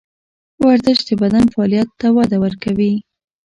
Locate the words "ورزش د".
0.67-1.09